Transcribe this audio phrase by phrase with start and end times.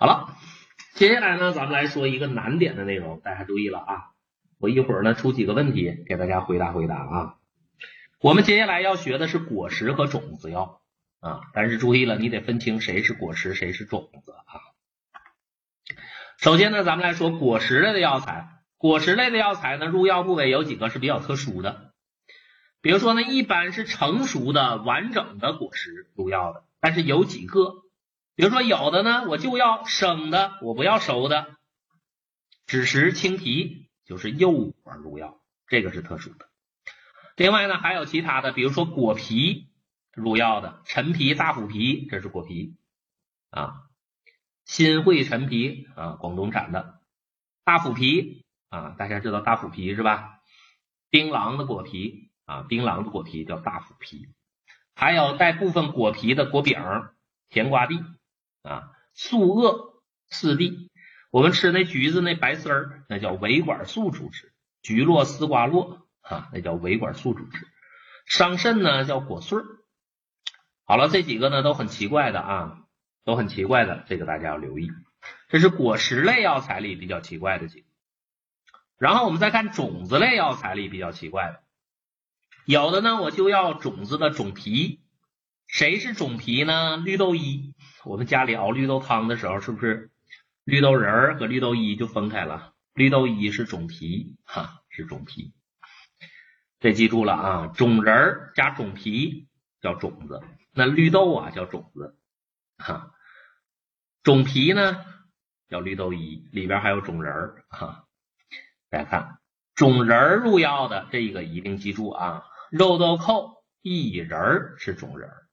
[0.00, 0.34] 好了，
[0.94, 4.12] 接下来呢，咱们来说一个难点的内容，大家注意了啊！
[4.58, 7.34] 我一会儿呢出几个问题给大家回答回答啊。
[8.22, 10.80] 我们接下来要学的是果实和种子药
[11.20, 14.56] 啊，但是注意了，你得分清谁是果实，谁是种子啊。
[16.38, 18.48] 首先呢，咱们来说果实类的药材。
[18.78, 21.92] 果实类的药材呢，入药部位有几个是比较特殊的，
[22.80, 27.74] 比如说呢，一般是成熟的完整的果实入药的，但是有几个，
[28.40, 31.58] 比如说有的呢，我就要生的，我不要熟的，
[32.66, 36.48] 枳实青皮就是幼果入药，这个是特殊的。
[37.36, 39.68] 另外呢，还有其他的，比如说果皮
[40.14, 42.78] 入药的，陈皮、大虎皮，这是果皮
[43.50, 43.82] 啊，
[44.64, 46.98] 新会陈皮啊，广东产的，
[47.62, 48.46] 大虎皮。
[48.70, 50.38] 啊，大家知道大虎皮是吧？
[51.10, 54.28] 槟榔的果皮啊，槟榔的果皮叫大虎皮，
[54.94, 56.80] 还有带部分果皮的果饼，
[57.50, 58.02] 甜瓜地
[58.62, 60.90] 啊，素萼四地。
[61.30, 64.48] 我们吃那橘子那白丝儿，那叫维管束主治；
[64.82, 67.68] 橘络、丝瓜络啊，那叫维管束主治。
[68.26, 69.64] 伤肾呢叫果穗儿。
[70.84, 72.78] 好了，这几个呢都很奇怪的啊，
[73.24, 74.90] 都很奇怪的，这个大家要留意。
[75.48, 77.86] 这是果实类药材里比较奇怪的几个。
[78.98, 81.62] 然后我们再看种子类药材里比较奇怪的，
[82.66, 85.00] 有的呢我就要种子的种皮，
[85.72, 86.96] 谁是种皮呢？
[86.96, 90.10] 绿豆衣，我们家里熬绿豆汤的时候，是不是
[90.64, 92.74] 绿豆仁儿和绿豆衣就分开了？
[92.92, 95.54] 绿豆衣是种皮，哈，是种皮，
[96.80, 99.48] 这记住了啊，种仁儿加种皮
[99.80, 102.18] 叫种子，那绿豆啊叫种子，
[102.76, 103.12] 哈，
[104.24, 105.04] 种皮呢
[105.68, 108.06] 叫绿豆衣，里边还有种仁儿，哈。
[108.90, 109.38] 大家看，
[109.76, 115.46] 种仁儿入药的这个一定记住啊，肉豆蔻、薏仁儿是种仁儿。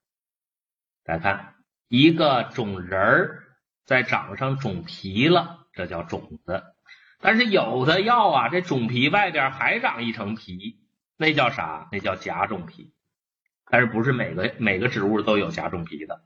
[1.08, 1.54] 大家看，
[1.88, 3.44] 一个种仁儿
[3.86, 6.66] 在长上种皮了，这叫种子。
[7.22, 10.82] 但是有的药啊，这种皮外边还长一层皮，
[11.16, 11.88] 那叫啥？
[11.94, 12.94] 那叫假种皮。
[13.72, 16.26] 但是不是每个每个植物都有假种皮的？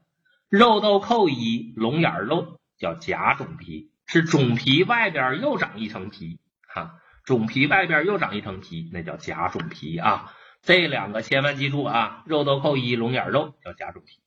[0.49, 6.97] 肉豆蔻一龙眼肉叫假种皮，是种皮外边又长一层皮，哈。
[7.23, 10.33] 种皮外边又长一层皮，那叫假种皮啊！
[10.63, 12.23] 这两个千万记住啊！
[12.25, 14.23] 肉豆蔻一龙眼肉叫假种皮，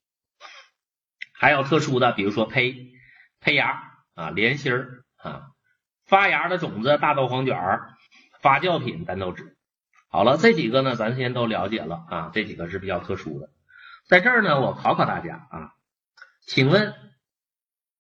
[1.44, 2.94] 还有特殊的，比如说胚
[3.38, 5.50] 胚芽啊、莲心儿啊、
[6.06, 7.92] 发芽的种子、大豆黄卷儿、
[8.40, 9.50] 发酵品咱都知道。
[10.08, 13.50] 好了，这几个呢，咱先都了解了啊，这几个是比较特殊的。
[14.06, 15.74] 在这儿呢，我考考大家啊，
[16.46, 16.94] 请问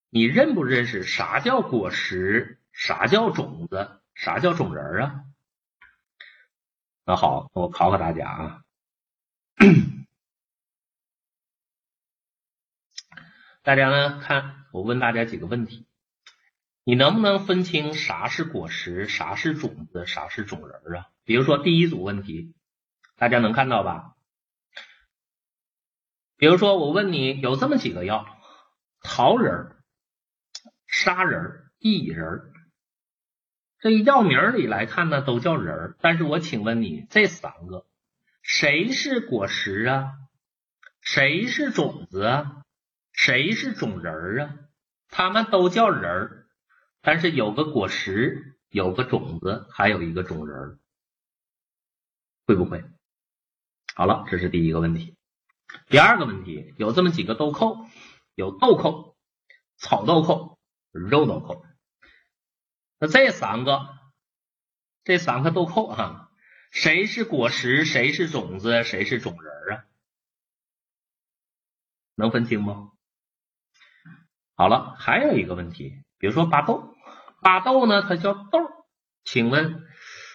[0.08, 2.62] 你认不认识啥叫果实？
[2.72, 4.00] 啥叫种子？
[4.14, 5.20] 啥叫种仁啊？
[7.04, 8.63] 那好，我考考大家啊。
[13.64, 15.86] 大家呢，看我问大家几个问题，
[16.84, 21.08] 你能不能分清啥是果实，啥是种子，啥是种仁啊？
[21.24, 22.54] 比如说第一组问题，
[23.16, 24.16] 大家能看到吧？
[26.36, 28.26] 比如说我问你，有这么几个药：
[29.00, 29.74] 桃仁、
[30.86, 32.52] 砂仁、薏仁。
[33.78, 35.96] 这药名里来看呢，都叫仁儿。
[36.02, 37.86] 但是我请问你，这三个
[38.42, 40.12] 谁是果实啊？
[41.00, 42.63] 谁是种子啊？
[43.14, 44.54] 谁是种仁儿啊？
[45.08, 46.46] 他们都叫仁儿，
[47.00, 50.78] 但是有个果实，有个种子，还有一个种仁儿，
[52.46, 52.84] 会不会？
[53.94, 55.16] 好了，这是第一个问题。
[55.86, 57.88] 第二个问题，有这么几个豆蔻，
[58.34, 59.16] 有豆蔻、
[59.76, 60.58] 草豆蔻、
[60.90, 61.64] 肉豆蔻。
[62.98, 63.88] 那这三个，
[65.04, 66.32] 这三个豆蔻哈，
[66.70, 67.84] 谁是果实？
[67.84, 68.82] 谁是种子？
[68.82, 69.84] 谁是种仁啊？
[72.16, 72.93] 能分清不？
[74.56, 76.94] 好了，还有一个问题，比如说巴豆，
[77.42, 78.60] 巴豆呢，它叫豆，
[79.24, 79.82] 请问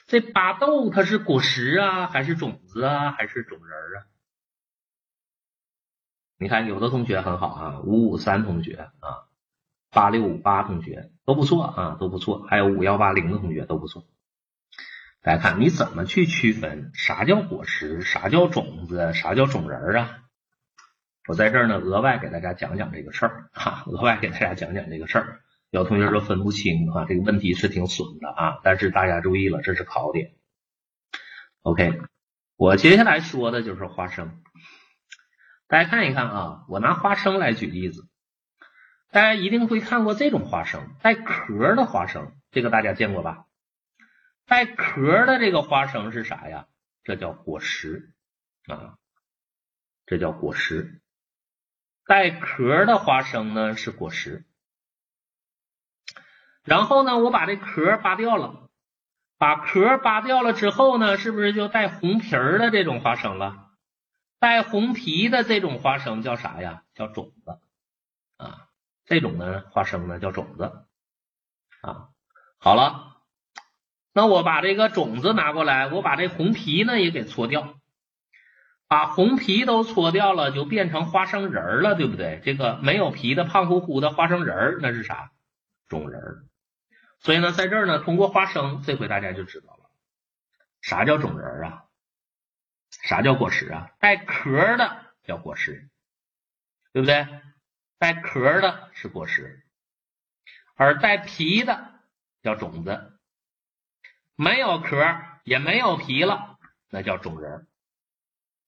[0.07, 4.05] 这巴豆它是果实啊，还是种子啊，还是种仁啊？
[6.37, 9.25] 你看，有的同学很好啊，五五三同学啊。
[9.91, 12.45] 八六五八同学都不错啊，都不错。
[12.47, 14.05] 还有五幺八零的同学都不错。
[15.21, 20.28] 大家看，你怎么去区分啥叫果实，啥叫种子，啥叫种仁啊？
[21.29, 25.41] 我在这儿呢，额外给大家讲讲这个事儿哈，额外给大家讲讲这个事儿。
[25.69, 28.59] 有同学说分不清哈，这个问题是挺损的啊。
[28.63, 30.33] 但是大家注意了，这是考点。
[31.61, 32.01] OK，
[32.55, 34.41] 我接下来说的就是花生。
[35.67, 38.07] 大家看一看啊，我拿花生来举例子。
[39.11, 43.45] 大家一定会看过这种花生，带壳的花生，这个大家见过吧？
[44.47, 46.65] 带壳的这个花生是啥呀？
[47.03, 48.13] 这叫果实
[48.65, 48.95] 啊，
[50.07, 51.03] 这叫果实。
[52.09, 54.43] 带壳的花生呢是果实。
[56.63, 58.67] 然后呢，我把这壳扒掉了，
[59.37, 63.69] 把壳扒掉了之后呢，是不是就带红皮儿的这种花生了？
[64.39, 66.81] 带红皮的这种花生叫啥呀？
[66.95, 67.59] 叫种子
[68.37, 68.69] 啊。
[69.05, 70.63] 这种呢花生呢叫种子
[71.81, 72.09] 啊。
[72.57, 73.17] 好了，
[74.13, 77.78] 那我把这个种子拿过来，我把这红皮呢也给搓掉。
[78.89, 82.41] 把红皮都搓掉了，就变成花生仁儿了，对不对？
[82.43, 85.31] 这个没有皮的胖乎乎的花生仁儿，那是啥？
[85.87, 86.43] 种仁儿。
[87.19, 89.91] 所以呢，在这儿呢，通过花生，这回大家就知道了，
[90.81, 91.83] 啥叫种仁儿啊？
[92.89, 93.91] 啥叫果实啊？
[93.99, 95.87] 带壳的叫果实，
[96.91, 97.27] 对不对？
[97.99, 99.63] 带壳的是果实，
[100.73, 101.93] 而带皮的
[102.41, 103.19] 叫种子。
[104.35, 104.95] 没有壳
[105.43, 106.57] 也没有皮了，
[106.89, 107.67] 那叫种仁儿。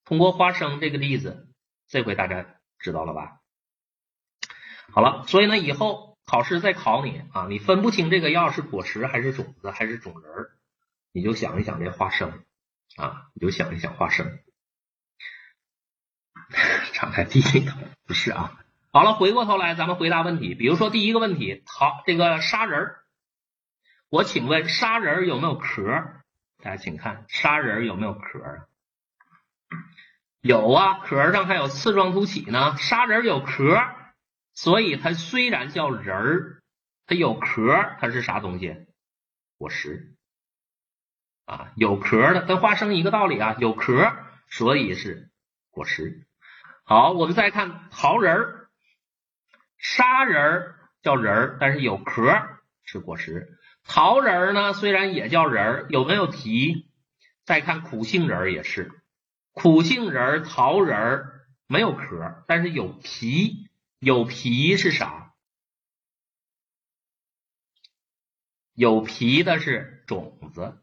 [0.06, 1.48] 通过花生这个例子，
[1.88, 2.45] 这回大家
[2.80, 3.39] 知道了吧？
[4.92, 10.51] 好了，所以呢，以后考试再考你啊，你分不清这个药是果实还是种子还是种仁儿，
[11.13, 12.44] 你就想一想这花生
[12.98, 14.39] 啊，你就想一想花生。
[16.94, 18.59] 长在地里头不是啊？
[18.92, 23.04] 好了，回过头来咱们回答问题，比如说第一个问题，好，这个砂仁儿，
[24.09, 25.83] 我请问砂仁儿有没有壳？
[26.62, 28.68] 大家请看，砂仁儿有没有壳啊？
[30.41, 32.75] 有啊，壳上还有刺状突起呢。
[32.77, 33.79] 砂仁有壳，
[34.55, 36.61] 所以它虽然叫仁儿，
[37.05, 38.75] 它有壳，它是啥东西？
[39.57, 40.15] 果实
[41.45, 44.15] 啊，有壳的跟花生一个道理啊，有壳，
[44.49, 45.29] 所以是
[45.69, 46.25] 果实。
[46.83, 48.69] 好，我们再看桃仁儿，
[49.77, 52.35] 砂仁儿叫仁儿，但是有壳
[52.83, 53.59] 是果实。
[53.83, 56.89] 桃仁儿呢，虽然也叫仁儿，有没有皮？
[57.45, 59.00] 再看苦杏仁儿也是。
[59.51, 61.25] 苦杏仁、桃仁
[61.68, 63.68] 没有壳，但是有皮。
[64.00, 65.33] 有皮是啥？
[68.74, 70.81] 有皮的是种子。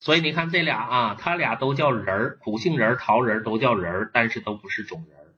[0.00, 5.34] 所以你看这俩啊，它俩都叫仁儿，苦杏仁、桃仁都叫仁儿，但是都不是种仁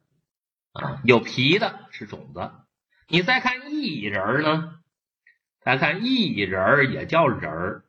[0.72, 1.00] 啊。
[1.04, 2.50] 有皮的是种子。
[3.06, 4.82] 你再看薏仁呢？
[5.60, 7.84] 再看薏仁也叫仁儿，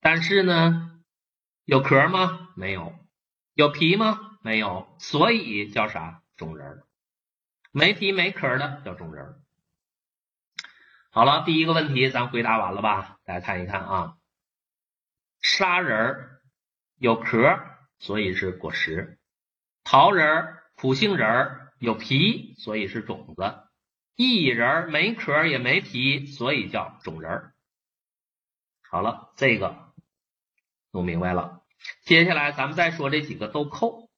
[0.00, 1.00] 但是呢，
[1.64, 2.48] 有壳吗？
[2.56, 2.92] 没有。
[3.54, 4.38] 有皮吗？
[4.40, 6.86] 没有，所以叫啥种仁儿？
[7.70, 9.38] 没皮没壳的叫种仁儿。
[11.10, 13.18] 好了，第一个问题咱回答完了吧？
[13.24, 14.16] 大家看一看啊，
[15.40, 16.42] 砂仁儿
[16.96, 17.58] 有壳，
[17.98, 19.18] 所以是果实；
[19.84, 23.68] 桃仁儿、苦杏仁儿有皮，所以是种子；
[24.16, 27.54] 薏仁儿没壳也没皮，所以叫种仁儿。
[28.80, 29.92] 好了，这个
[30.90, 31.61] 弄明白了。
[32.04, 34.08] 接下来咱们再说这几个豆蔻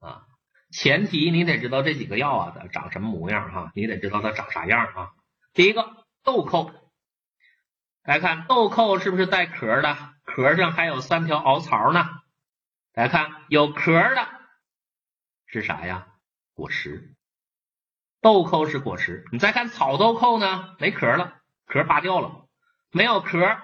[0.00, 0.26] 啊，
[0.70, 5.10] 前提你得知道这几个药啊它长什么模样哈，你得知道它长啥样啊。
[5.52, 6.72] 第一个豆蔻，
[8.02, 9.96] 来看豆蔻是不是带壳的？
[10.24, 12.06] 壳上还有三条凹槽呢。
[12.92, 14.28] 来看有壳的
[15.46, 16.08] 是啥呀？
[16.52, 17.14] 果实。
[18.20, 19.24] 豆蔻是果实。
[19.32, 20.76] 你再看草豆蔻呢？
[20.78, 22.46] 没壳了，壳扒掉了，
[22.90, 23.58] 没有壳，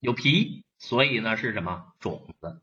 [0.00, 1.92] 有皮，所以呢是什么？
[2.00, 2.62] 种子。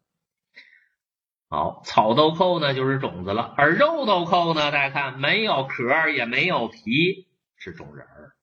[1.49, 8.35] 好，草豆蔻呢就是种子了，而肉豆蔻呢，大家看没有壳也没有皮，是种仁儿。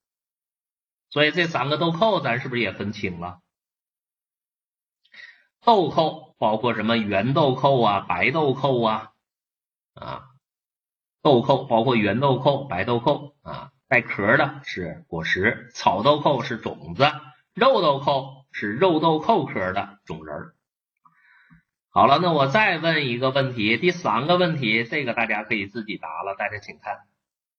[1.08, 3.38] 所以这三个豆蔻咱是不是也分清了？
[5.64, 9.12] 豆蔻包括什么圆豆蔻啊、白豆蔻啊
[9.94, 10.24] 啊，
[11.22, 17.04] 豆蔻包括圆豆蔻、白豆蔻啊，带壳的是果实，草豆蔻是种子，
[17.54, 20.55] 肉豆蔻是肉豆蔻科的种仁儿。
[21.96, 26.34] 好了，那我再问一个问题，第三个问题，这个大家可以自己答了。
[26.34, 27.08] 大家请看，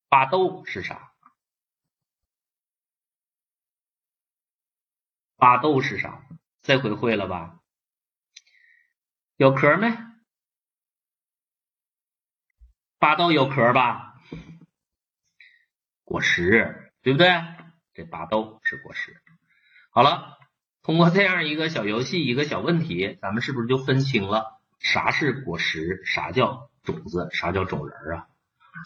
[0.09, 1.11] 巴豆是啥？
[5.37, 6.21] 巴豆是啥？
[6.61, 7.61] 这回会了吧？
[9.37, 9.91] 有壳没？
[12.99, 14.21] 巴豆有壳吧？
[16.03, 17.27] 果实，对不对？
[17.95, 19.19] 这巴豆是果实。
[19.89, 20.36] 好了。
[20.87, 28.27] 通过这样一个小游戏，一个小问题，咱们是不是就分清了啥是果实，啥叫种子，啥叫种仁啊？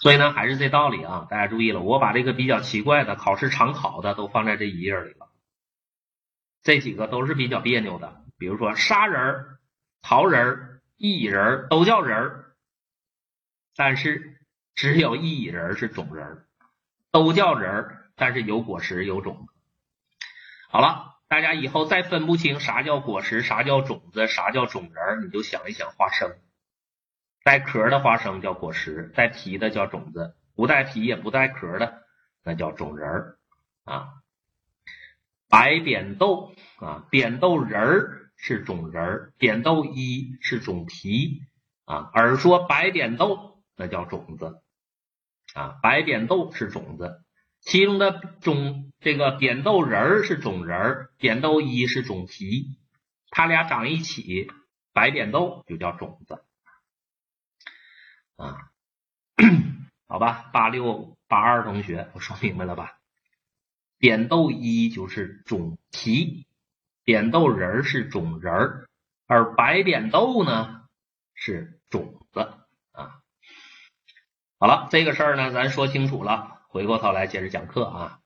[0.01, 5.29] 所以呢，还是这道理啊，大家注意了，我把这个比较奇怪的、考试常考的都放在这一页里了。
[6.63, 9.59] 这几个都是比较别扭的，比如说砂仁、
[10.01, 12.45] 桃仁、薏仁都叫仁，
[13.75, 14.39] 但是
[14.73, 16.47] 只有薏仁是种仁，
[17.11, 19.53] 都叫仁，但是有果实有种子。
[20.67, 21.10] 好了。
[21.31, 26.35] 大家以后再分不清啥叫果实，啥叫种子，啥叫种仁儿，你就想一想花生，
[27.45, 32.03] 带壳的花生叫果实，带皮的叫种子，不带皮也不带壳的
[32.43, 33.37] 那叫种仁儿
[33.85, 34.09] 啊。
[35.47, 41.43] 白扁豆啊，扁豆仁儿是种仁儿，扁豆一是种皮
[41.85, 44.61] 啊，而说白扁豆那叫种子
[45.53, 47.23] 啊，白扁豆是种子，
[47.61, 52.77] 其中的种这个扁豆仁儿是种仁儿，扁豆一是种皮，
[53.29, 54.51] 它俩长一起，
[54.93, 56.43] 白扁豆就叫种子
[58.35, 58.57] 啊，
[60.09, 62.97] 好吧，八六八二同学，我说明白了吧？
[63.97, 66.47] 扁豆一就是种皮，
[67.03, 68.89] 扁豆仁儿是种仁儿，
[69.27, 70.83] 而白扁豆呢
[71.35, 72.39] 是种子
[72.91, 73.21] 啊。
[74.57, 78.19] 好了，这个事儿呢，咱说清楚了，回过头来接着讲课啊。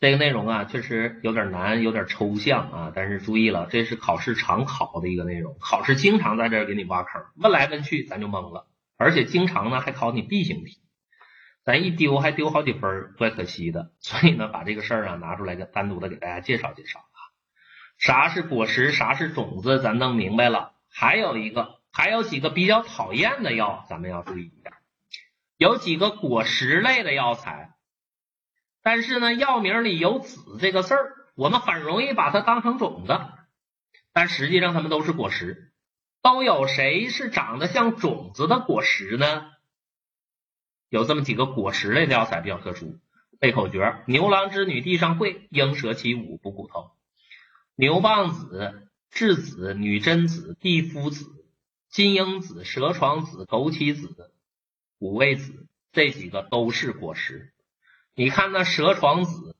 [0.00, 2.92] 这个内容啊，确实有点难，有点抽象啊。
[2.94, 8.66] 但是注意了，这是考试常考的一个内容，考试经常在这儿给你挖坑，问来问去咱就懵了，
[8.96, 10.80] 而且经常呢还考你 B 型题。
[11.62, 13.92] 咱一丢还丢好几分，怪可惜的。
[14.00, 17.20] 所以呢，把这个事儿啊拿出来，给单独的给大家介绍介绍啊。
[17.98, 20.72] 啥是果实，啥是种子，咱弄明白了。
[20.88, 24.72] 还有一个，还有几个比较讨厌的药，咱们要注意一下。
[25.62, 27.76] 有几个果实类的药材，
[28.82, 33.16] 但是呢，药名里有“籽”这个字儿，我们很容易把它当成种子，
[34.12, 35.72] 但实际上它们都是果实。
[36.20, 39.52] 都有谁是长得像种子的果实呢？
[40.88, 42.98] 有这么几个果实类的药材比较特殊，
[43.38, 46.90] 背口诀：牛郎织女地上会，鹰蛇起舞补骨头。
[47.76, 51.24] 牛蒡子、栀子、女贞子、地肤子、
[51.88, 54.32] 金樱子、蛇床子、枸杞子、
[55.02, 57.52] 五味子，这几个都是果实。
[58.14, 59.56] 你看那蛇床子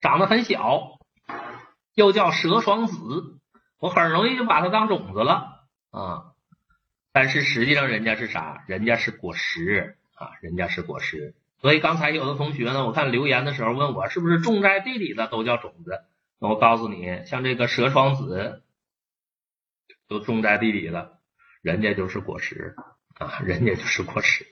[0.00, 1.00] 长得很小，
[1.92, 3.40] 又叫蛇床子，
[3.80, 6.34] 我很容易就把它当种子了啊。
[7.10, 8.62] 但是实际上人家是啥？
[8.68, 11.34] 人家是果实啊，人家是果实。
[11.60, 16.04] 所以刚才有的同学呢，我看留言的时候问我，是不是种在地里的都叫种子？
[16.38, 18.62] 那我告诉你，像这个蛇床子
[20.06, 21.18] 都种在地里了，
[21.60, 22.76] 人家就是果实
[23.18, 24.46] 啊，人家就是果实。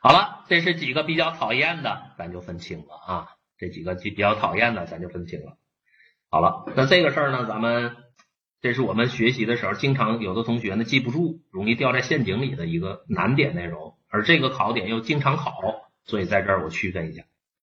[0.00, 3.28] 好了，这是几个比较讨厌的，咱就分清了啊。
[3.58, 5.58] 这几个比较讨厌的，咱就分清了。
[6.30, 7.96] 好了，那这个事儿呢，咱们。
[8.60, 15.52] 这是我们学习的时候，经常有的同学呢记不住，容易掉在陷阱里的一个难点内容，而这个考点又经常考，
[16.04, 17.24] 所以在这儿我区分一下。